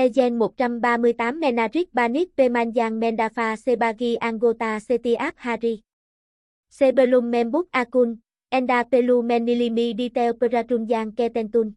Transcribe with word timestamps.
Ejen 0.00 0.40
138 0.40 0.80
Menarik 1.36 1.92
Banit 1.92 2.32
Pemanjang 2.32 2.96
Mendafa 2.96 3.52
Sebagi 3.52 4.16
Angota 4.16 4.80
Setiap 4.80 5.36
Hari. 5.36 5.84
Sebelum 6.72 7.28
membuk 7.28 7.68
akun, 7.68 8.24
Enda 8.48 8.88
Pelu 8.88 9.20
Menilimi 9.20 9.92
Detail 9.92 10.32
Peratunjang 10.40 11.12
Ketentun. 11.12 11.76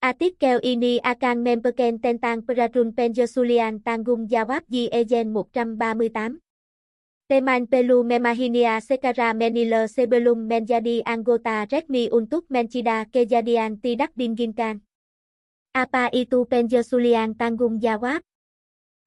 Atik 0.00 0.40
keo 0.40 0.64
ini 0.64 0.96
akan 1.04 1.44
memperken 1.44 2.00
tentang 2.00 2.40
peratun 2.40 2.96
penjesulian 2.96 3.84
tanggung 3.84 4.24
jawab 4.32 4.64
di 4.64 4.88
Ejen 4.88 5.28
138. 5.28 6.40
Teman 7.28 7.68
Pelu 7.68 8.00
Memahinia 8.00 8.80
Sekara 8.80 9.36
Menila 9.36 9.84
sebelum 9.92 10.48
menjadi 10.48 11.04
Angota 11.04 11.68
Redmi 11.68 12.08
untuk 12.08 12.48
mencida 12.48 13.04
kejadian 13.12 13.76
tidak 13.76 14.16
Dinginkan 14.16 14.85
Apa 15.76 16.08
itu 16.08 16.48
penjesulian 16.48 17.36
tanggung 17.36 17.76
jawab? 17.76 18.24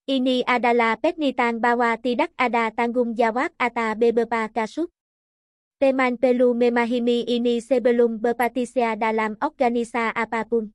Ini 0.06 0.46
adalah 0.46 1.02
pernyataan 1.02 1.58
bahwa 1.58 1.98
tidak 1.98 2.30
ada 2.38 2.70
tanggung 2.70 3.18
jawab 3.18 3.50
Ata 3.58 3.98
beberapa 3.98 4.46
kasus. 4.54 4.86
Teman 5.82 6.22
Pelu 6.22 6.54
memahimi 6.54 7.26
ini 7.26 7.58
sebelum 7.58 8.22
berpartisia 8.22 8.94
dalam 8.94 9.34
organisasi 9.42 10.14
apapun. 10.14 10.70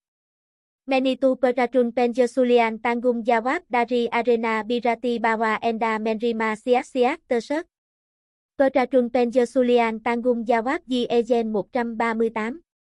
Menitu 0.91 1.38
Peratun 1.38 1.95
Penjesulian 1.95 2.83
tanggung 2.83 3.23
jawab 3.23 3.63
dari 3.71 4.11
Arena 4.11 4.66
Birati 4.66 5.23
Bawa 5.23 5.63
Enda 5.63 6.02
Menrima 6.02 6.59
Siak 6.59 6.91
Siak 6.91 7.23
Tersek. 7.30 7.71
Peratun 8.59 9.15
Penjesulian 9.15 10.02
tanggung 10.02 10.43
jawab 10.43 10.83
di 10.91 11.07
Ejen 11.07 11.55
138. 11.55 12.73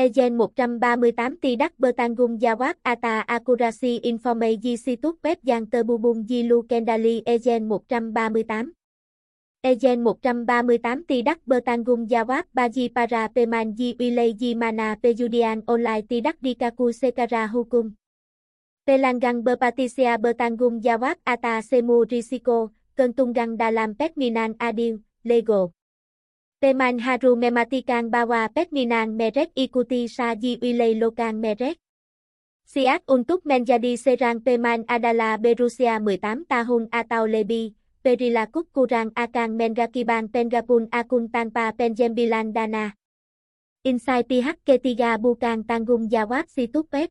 Egen 0.00 0.40
138 0.40 1.44
tidak 1.44 1.76
bertanggung 1.76 2.40
jawab 2.40 2.72
Ata 2.80 3.20
akurasi 3.28 4.00
informasi 4.00 4.80
situs 4.80 5.20
web 5.20 5.36
yang 5.44 5.68
terbubung 5.68 6.24
di 6.24 6.40
Lu 6.40 6.64
Kendali 6.64 7.20
Egen 7.28 7.68
138. 7.68 8.72
Egen 9.60 9.98
138 10.00 11.04
tidak 11.04 11.44
bertanggung 11.44 12.08
jawab 12.08 12.48
bagi 12.56 12.88
para 12.88 13.28
pemain 13.28 13.76
di 13.76 13.92
wilayah 14.00 14.56
mana 14.56 14.96
pejudian 14.96 15.68
online 15.68 16.08
tidak 16.08 16.40
dikaku 16.40 16.96
secara 16.96 17.44
hukum. 17.52 17.92
Pelanggan 18.88 19.44
berpartisia 19.44 20.16
bertanggung 20.16 20.80
jawab 20.80 21.20
Ata 21.28 21.60
Semu 21.60 22.08
risiko, 22.08 22.72
keuntungan 22.96 23.60
dalam 23.60 23.92
permainan 23.92 24.56
adil, 24.56 25.04
Lego 25.28 25.76
Peman 26.60 27.00
haru 27.00 27.40
mematikan 27.40 28.12
bahwa 28.12 28.44
Petminan 28.52 29.16
merek 29.16 29.48
ikuti 29.56 30.12
saji 30.12 30.60
wilayah 30.60 31.08
Lokan 31.08 31.40
merek. 31.40 31.80
Siak 32.68 33.08
untuk 33.08 33.48
menjadi 33.48 33.96
serang 33.96 34.44
Peman 34.44 34.84
Adala 34.84 35.40
berusia 35.40 35.96
18 35.96 36.44
tahun 36.44 36.92
atau 36.92 37.24
lebih, 37.24 37.80
Perilakuk 38.04 38.68
kurang 38.76 39.08
akan 39.16 39.56
mengakiban 39.56 40.28
pengapun 40.28 40.92
akun 40.92 41.32
tanpa 41.32 41.72
penjembilan 41.72 42.52
dana. 42.52 42.92
Insight 43.80 44.28
pihak 44.28 44.60
ketiga 44.60 45.16
bukan 45.16 45.64
tanggung 45.64 46.12
jawab 46.12 46.44
situs 46.44 46.84
web. 46.92 47.08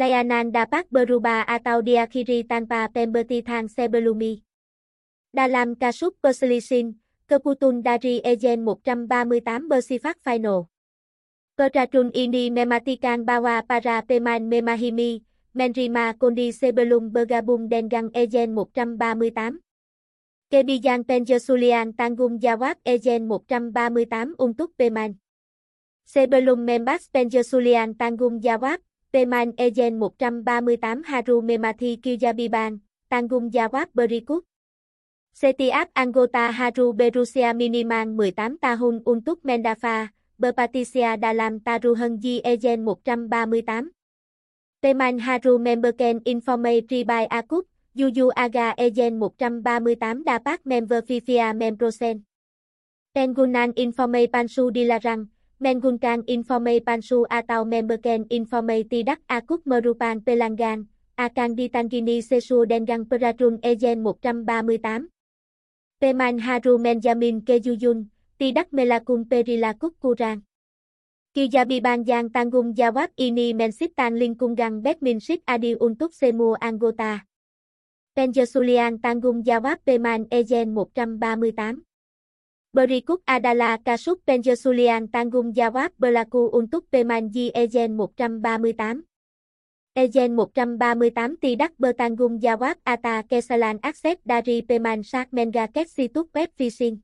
Layanan 0.00 0.48
dapat 0.48 0.88
berubah 0.88 1.44
atau 1.44 1.84
diakhiri 1.84 2.48
tanpa 2.48 2.88
pemberitaan 2.88 3.68
sebelumnya. 3.68 4.40
Dalam 5.36 5.76
kasus 5.76 6.16
Perselisin 6.24 7.04
Keputun 7.26 7.82
dari 7.82 8.22
ejen 8.22 8.62
138 8.62 9.66
bersifat 9.66 10.14
final. 10.22 10.70
Peraturan 11.58 12.14
ini 12.14 12.54
mematikan 12.54 13.26
bahwa 13.26 13.66
para 13.66 14.06
pemain 14.06 14.38
Memahimi 14.38 15.26
Menrima 15.56 16.12
kondisi 16.14 16.68
sebelum 16.68 17.10
bergabung 17.10 17.66
dengan 17.66 18.14
ejen 18.14 18.54
138. 18.54 19.58
Kebijan 20.52 21.02
Penjesulian 21.02 21.96
tanggung 21.98 22.38
jawab 22.38 22.78
Ejen 22.86 23.26
138 23.26 24.38
untuk 24.38 24.78
Peman. 24.78 25.18
Sebelum 26.06 26.62
membahas 26.62 27.10
Penjesulian 27.10 27.98
tanggung 27.98 28.38
jawab, 28.38 28.78
Peman 29.10 29.56
Ejen 29.58 29.98
138 29.98 31.02
Haru 31.08 31.42
Memati 31.42 31.98
Kijabiban, 31.98 32.86
tanggung 33.10 33.50
jawab 33.50 33.90
berikut. 33.96 34.46
Setiap 35.36 35.92
Angota 35.92 36.48
Haru 36.48 36.96
berusia 36.96 37.52
Miniman 37.52 38.16
18 38.16 38.56
tahun 38.56 39.04
untuk 39.04 39.44
Mendafa, 39.44 40.16
Berpatisia 40.40 41.20
dalam 41.20 41.60
taruhan 41.60 42.16
Ji 42.16 42.40
Ejen 42.40 42.80
138. 42.88 43.92
Teman 44.80 45.20
Haru 45.20 45.60
memberken 45.60 46.24
Informe 46.24 46.80
Tribai 46.80 47.28
akut, 47.28 47.68
Yuyu 47.92 48.32
Aga 48.32 48.72
Ejen 48.80 49.20
138 49.20 50.24
Dapak 50.24 50.64
Member 50.64 51.04
Fifia 51.04 51.52
Memprosen. 51.52 52.24
Tengunan 53.12 53.76
Informe 53.76 54.32
Pansu 54.32 54.72
Dilarang, 54.72 55.28
Mengunkan 55.60 56.24
Informe 56.32 56.80
Pansu 56.80 57.28
atau 57.28 57.68
Memberken 57.68 58.24
Informe 58.32 58.88
Tidak 58.88 59.20
Akut 59.28 59.60
Merupan 59.68 60.24
Pelanggan, 60.24 60.88
akan 61.20 61.60
ditangini 61.60 62.24
sesu 62.24 62.64
Dengang 62.64 63.04
peraturan 63.04 63.60
Ejen 63.60 64.00
138. 64.00 65.12
Peman 65.96 66.36
Haru 66.44 66.76
Menjamin 66.76 67.40
Keyuyun, 67.40 68.12
tidak 68.36 68.68
Melakum 68.68 69.24
perilaku 69.24 69.96
kurang. 69.96 70.44
Kijabiban 71.32 72.04
Banjang 72.04 72.28
Tangung 72.28 72.76
jawab 72.76 73.16
ini 73.16 73.56
menciptakan 73.56 74.20
lingkungan 74.20 74.84
badminton 74.84 75.40
Adi 75.48 75.72
untuk 75.80 76.12
semua 76.12 76.60
anggota. 76.60 77.24
Penjesulian 78.12 79.00
Tangung 79.00 79.40
jawab 79.40 79.80
Peman 79.88 80.28
Ejen 80.28 80.76
138. 80.76 81.80
Berikut 82.76 83.24
adalah 83.24 83.80
kasus 83.80 84.20
penjesulian 84.20 85.08
Tangung 85.08 85.56
jawab 85.56 85.96
Belaku 85.96 86.52
untuk 86.52 86.92
Peman 86.92 87.32
Ji 87.32 87.56
Ejen 87.56 87.96
138. 87.96 89.15
Ejen 89.96 90.36
138 90.36 91.40
tidak 91.40 91.72
bertanggung 91.80 92.36
jawab 92.36 92.76
Ata 92.84 93.24
Kesalan 93.24 93.80
akses 93.80 94.20
dari 94.28 94.60
Peman 94.60 95.00
saat 95.00 95.32
mengaket 95.32 95.88
situs 95.88 96.28
web 96.36 96.52
phishing. 96.52 97.00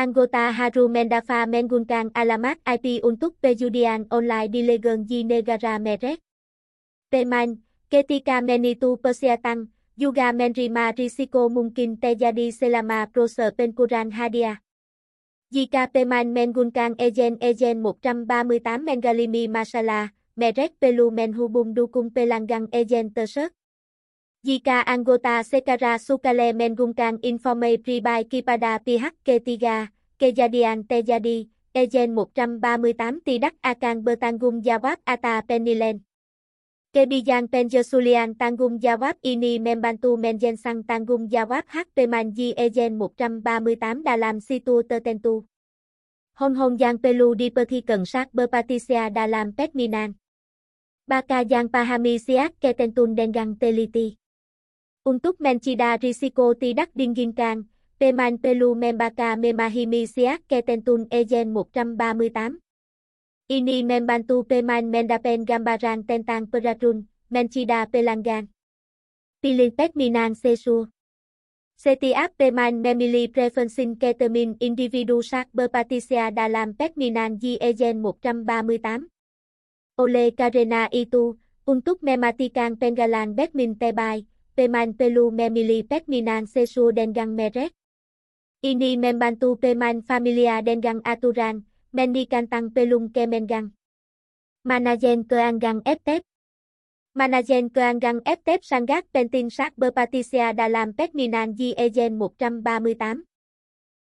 Angota 0.00 0.48
Haru 0.48 0.88
Mendafa 0.88 1.44
Mengunkan 1.44 2.08
alamat 2.16 2.56
IP 2.64 3.04
untuk 3.04 3.36
pejudian 3.44 4.08
online 4.08 4.48
Dilegan 4.48 5.04
di 5.04 5.28
negara 5.28 5.76
merek. 5.76 6.24
Peman, 7.12 7.68
ketika 7.92 8.40
menitu 8.40 8.96
persiatan, 8.96 9.68
Yuga 9.92 10.32
Menrima 10.32 10.96
risiko 10.96 11.52
mungkin 11.52 12.00
Tejadi 12.00 12.48
selama 12.48 13.12
proses 13.12 13.52
penkuran 13.52 14.16
Hadia 14.16 14.64
Jika 15.52 15.92
peman 15.92 16.32
Mengunkan 16.32 16.96
ejen-ejen 16.96 17.84
138 17.84 18.24
mengalimi 18.88 19.52
masalah, 19.52 20.16
meret 20.40 20.72
pelu 20.80 21.12
menhubum 21.12 21.76
dukung 21.76 22.08
pelanggan 22.08 22.72
ejen 22.72 23.12
tersebut. 23.12 23.52
Jika 24.40 24.80
anggota 24.88 25.44
Sekara 25.44 26.00
sukale 26.00 26.56
Mengungkang 26.56 27.20
informasi 27.20 27.76
Pribai 27.76 28.24
kepada 28.24 28.80
pihak 28.80 29.12
ketiga, 29.20 29.92
kejadian 30.16 30.88
terjadi, 30.88 31.52
ejen 31.76 32.16
138 32.16 33.20
tidak 33.20 33.52
akan 33.60 34.00
bertanggung 34.00 34.64
jawab 34.64 34.96
atas 35.04 35.44
penilaian. 35.44 36.00
Kebijakan 36.90 37.52
penjesulian 37.52 38.34
tanggung 38.34 38.82
jawab 38.82 39.14
ini 39.22 39.62
membantu 39.62 40.18
menjensang 40.18 40.82
tanggung 40.82 41.30
jawab 41.30 41.62
HP 41.68 42.10
Manji 42.10 42.50
Ejen 42.56 42.98
138 42.98 44.02
dalam 44.02 44.42
situ 44.42 44.82
tertentu. 44.88 45.46
Hon 46.40 46.56
hon 46.56 46.80
yang 46.80 46.96
perlu 46.96 47.36
diperhatikan 47.36 48.08
saat 48.08 48.32
berpartisia 48.32 49.12
dalam 49.12 49.52
Petminan. 49.52 50.19
Baka 51.08 51.46
yang 51.46 51.72
pahami 51.72 52.20
Siak 52.20 52.58
ketentun 52.60 53.16
Dengang 53.16 53.56
teliti. 53.56 54.20
Untuk 55.00 55.40
Menchida 55.40 55.96
risiko 55.96 56.52
tidak 56.52 56.92
diinginkan, 56.92 57.72
peman 57.96 58.36
Pelu 58.36 58.76
membaka 58.76 59.36
Memahimi 59.36 60.04
Siak 60.04 60.44
ketentun 60.44 61.08
Ejen 61.08 61.56
138. 61.56 62.60
Ini 63.50 63.82
membantu 63.82 64.46
Peman 64.46 64.94
Mendapen 64.94 65.42
gambaran 65.42 66.06
tentang 66.06 66.46
peraturan, 66.46 67.10
Menchida 67.32 67.88
pelanggan. 67.90 68.52
Pilih 69.42 69.72
Minang 69.98 70.36
Sesua. 70.36 70.86
Setiap 71.80 72.36
Peman 72.36 72.84
Memili 72.84 73.32
preferensi 73.32 73.88
Ketamin 73.96 74.60
individu 74.60 75.24
saat 75.24 75.48
berpartisia 75.50 76.28
dalam 76.28 76.76
Minang 76.94 77.40
G 77.40 77.56
Ejen 77.56 78.04
138. 78.04 79.19
Ole 80.00 80.32
karena 80.32 80.88
itu, 80.88 81.36
untuk 81.68 82.00
mematikan 82.00 82.80
penggalan 82.80 83.36
Bekmin 83.36 83.76
terbaik, 83.76 84.24
pemain 84.56 84.96
pelu 84.96 85.28
memilih 85.28 85.84
Pekminan 85.84 86.48
sesu 86.48 86.88
dengan 86.88 87.36
Meret. 87.36 87.76
Ini 88.64 88.96
membantu 88.96 89.60
pemain 89.60 90.00
Familia 90.00 90.64
dengan 90.64 91.04
aturan, 91.04 91.68
Mendy 91.92 92.24
Cantang 92.24 92.72
Pelung 92.72 93.12
Kemengang. 93.12 93.76
Managen 94.64 95.28
Keanggang 95.28 95.84
FF. 95.84 96.24
Managen 97.10 97.68
Keangang 97.68 98.22
Ftep 98.22 98.62
Sangat 98.62 99.02
Pentin 99.10 99.50
Sak 99.50 99.74
Berpatisia 99.74 100.54
Dalam 100.54 100.94
Pekminan 100.94 101.58
Di 101.58 101.74
Ejen 101.74 102.14
138 102.16 103.29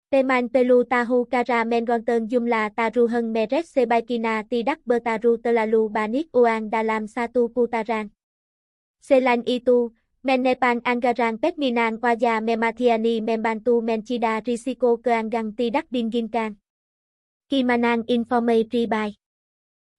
Teman 0.08 0.48
Pelu 0.48 0.88
Tahu 0.88 1.28
Kara 1.28 1.68
Mengonten 1.68 2.32
Jumla 2.32 2.72
Taruhân 2.72 3.28
Meret 3.28 3.68
Sebaikina 3.68 4.40
Tidak 4.48 4.80
Bertaru 4.88 5.36
Telalu 5.36 5.92
Banit 5.92 6.32
Uang 6.32 6.72
Dalam 6.72 7.12
Satu 7.12 7.52
Putaran. 7.52 8.16
Selan 9.04 9.44
Itu, 9.44 9.92
Menepan 10.24 10.80
Anggaran 10.88 11.44
Pekminan 11.44 12.00
Waja 12.00 12.40
Mematiani 12.40 13.20
Membantu 13.20 13.84
Menchida 13.84 14.40
Risiko 14.40 14.96
Keangang 15.04 15.52
Tidak 15.52 15.84
Dinginkan 15.92 16.56
Kimanan 17.52 18.08
Informe 18.08 18.64
Pribai. 18.64 19.20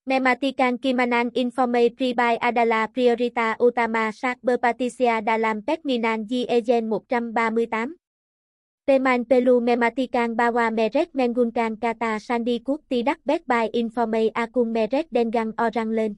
Mematikan 0.09 0.81
Kimanan 0.81 1.37
Informe 1.37 1.93
Pribai 1.93 2.41
Adala 2.41 2.89
Priorita 2.89 3.61
Utama 3.61 4.09
Sak 4.09 4.41
Berpatisia 4.41 5.21
Dalam 5.21 5.61
Pekminan 5.61 6.25
Di 6.25 6.49
Ejen 6.49 6.89
138 6.89 8.08
Teman 8.89 9.29
Pelu 9.29 9.61
Mematikan 9.61 10.33
Bawa 10.33 10.73
Meret 10.73 11.13
Mengunkan 11.13 11.77
Kata 11.77 12.17
Sandi 12.17 12.65
Kut 12.65 12.81
Tidak 12.89 13.21
Bekbai 13.21 13.69
Informe 13.77 14.33
Akun 14.33 14.73
Meret 14.73 15.13
Dengang 15.13 15.53
Orang 15.61 15.93
Lên. 15.93 16.17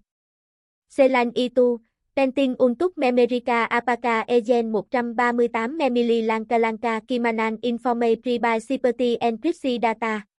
Selan 0.87 1.35
Itu 1.35 1.83
Tenting 2.15 2.55
Untuk 2.63 2.95
Memerica 2.95 3.67
Apaka 3.67 4.23
Ejen 4.31 4.71
138 4.71 5.19
Memili 5.67 6.23
Lanka 6.23 6.63
Lanka 6.63 7.03
Kimanan 7.03 7.59
Informe 7.67 8.15
Pribai 8.23 8.63
Sipeti 8.63 9.19
Encrypsi 9.19 9.83
Data. 9.83 10.31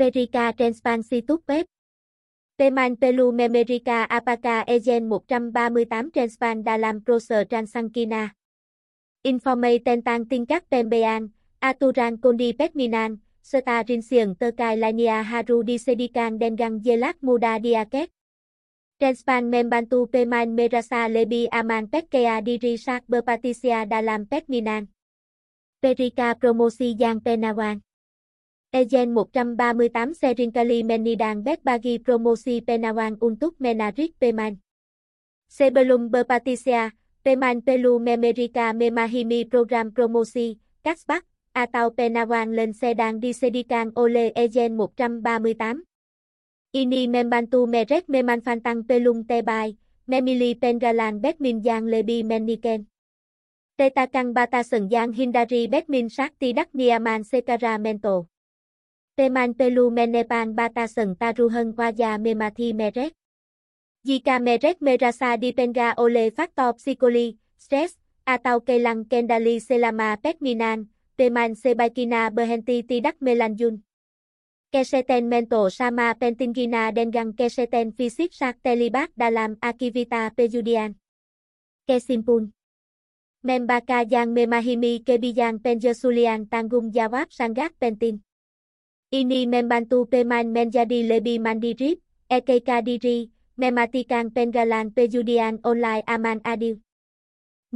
Perica 0.00 0.56
Transparency 0.56 1.20
Web 1.20 1.68
Teman 2.56 2.96
Pelu 2.96 3.28
Memerica 3.28 4.08
Apaka 4.08 4.64
Ejen 4.64 5.04
138 5.04 5.52
Transpan 6.16 6.64
Dalam 6.64 7.04
Proser 7.04 7.44
Transankina. 7.44 8.32
Informe 9.20 9.84
Tentang 9.84 10.24
Tingkat 10.24 10.64
Pembean 10.72 11.41
Aturan 11.62 12.18
Kondi 12.18 12.58
Pekminan 12.58 13.22
Seta 13.38 13.86
Rinsian 13.86 14.34
Terkai 14.34 14.82
Lania 14.82 15.22
Haru 15.22 15.62
Disedikan 15.62 16.34
Dengang 16.34 16.82
Jelak 16.82 17.22
Muda 17.22 17.62
Diaket 17.62 18.10
Transpan 18.98 19.46
Membantu 19.46 20.10
Pemain 20.10 20.50
Merasa 20.50 21.06
Lebi 21.06 21.46
Aman 21.54 21.86
Pekkea 21.86 22.42
Diri 22.42 22.74
Sak 22.82 23.06
Berpatisia 23.06 23.86
Dalam 23.86 24.26
Pekminan. 24.26 24.90
Perika 25.78 26.34
Promosi 26.34 26.98
Yang 26.98 27.30
Penawan 27.30 27.86
Ejen 28.74 29.14
138 29.14 30.18
Serinkali 30.18 30.82
Menidan 30.82 31.46
Bekbagi 31.46 32.02
Promosi 32.02 32.58
Penawan 32.58 33.14
Untuk 33.22 33.54
Menarik 33.62 34.18
Peman 34.18 34.58
Sebelum 35.46 36.10
Berpatisia, 36.10 36.90
Peman 37.22 37.62
Pelu 37.62 38.02
Memerika 38.02 38.74
Memahimi 38.74 39.46
Program 39.46 39.94
Promosi, 39.94 40.58
Kasbak, 40.82 41.22
Atau 41.52 41.92
Penawan 41.92 42.56
lên 42.56 42.72
xe 42.72 42.94
đang 42.94 43.20
đi 43.20 43.32
Sedikan 43.32 43.92
Ole 43.94 44.32
Ejen 44.32 44.76
138 44.76 45.84
Ini 46.72 47.04
membantu 47.12 47.68
merek 47.68 48.08
memanfaatkan 48.08 48.88
pelung 48.88 49.28
tebai, 49.28 49.76
memili 50.08 50.56
pengalan 50.56 51.20
Bekmin 51.20 51.60
Giang 51.60 51.84
lebih 51.84 52.24
meniken. 52.24 52.88
Tetakan 53.76 54.32
batasan 54.32 54.88
yang 54.88 55.12
hindari 55.12 55.68
Bekmin 55.68 56.08
sakti 56.08 56.56
dak 56.56 56.72
niaman 56.72 57.20
mento. 57.80 58.32
Teman 59.12 59.52
pelu 59.52 59.92
menepan 59.92 60.56
batasan 60.56 61.20
taruhan 61.20 61.76
wajah 61.76 62.16
memati 62.16 62.72
merek. 62.72 63.12
Jika 64.08 64.40
merek 64.40 64.80
merasa 64.80 65.36
dipenga 65.36 66.00
Ole 66.00 66.32
faktor 66.32 66.80
psikoli, 66.80 67.36
stress, 67.60 68.00
atau 68.24 68.64
kelang 68.64 69.04
kendali 69.04 69.60
selama 69.60 70.16
pekminan, 70.16 70.91
teman 71.14 71.52
Sebaikina 71.58 72.32
berhenti 72.32 72.82
tidak 72.82 73.20
melanjut. 73.20 73.80
Keseten 74.72 75.28
mento 75.28 75.68
sama 75.68 76.16
pentingina 76.16 76.88
Dengang 76.96 77.36
keseten 77.36 77.92
fisik 77.92 78.32
sak 78.32 78.64
terlibat 78.64 79.12
dalam 79.12 79.60
Akivita 79.60 80.32
pejudian. 80.32 80.96
Kesimpun. 81.84 82.56
Membaka 83.44 84.06
yang 84.08 84.32
Memahimi 84.32 85.04
kebijakan 85.04 85.60
penjesulian 85.60 86.48
tanggung 86.48 86.88
jawab 86.88 87.28
sangat 87.28 87.76
penting. 87.76 88.24
Ini 89.12 89.44
membantu 89.44 90.08
Peman 90.08 90.56
menjadi 90.56 91.04
lebih 91.04 91.44
mandiri, 91.44 92.00
EKK 92.32 92.80
diri, 92.80 93.28
mematikan 93.60 94.32
penggalan 94.32 94.88
pejudian 94.88 95.60
online 95.68 96.00
aman 96.08 96.40
adil. 96.48 96.80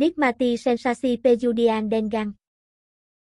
Nikmati 0.00 0.56
sensasi 0.56 1.20
pejudian 1.20 1.92
dengan 1.92 2.40